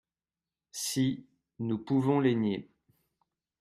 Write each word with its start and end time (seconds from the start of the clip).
Si, 0.71 1.27
nous 1.59 1.77
pouvons 1.77 2.19
les 2.19 2.33
nier 2.33 2.71